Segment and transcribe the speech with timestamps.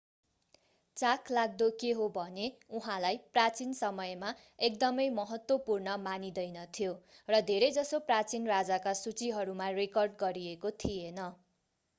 [0.97, 2.45] चाखलाग्दो के हो भने
[2.79, 4.31] उहाँलाई प्राचीन समयमा
[4.69, 6.97] एकदमै महत्त्वपूर्ण मानिँदैनथ्यो
[7.29, 11.25] र धेरैजसो प्राचीन राजाका सुचीहरूमा रेकर्ड गरिएको थिएन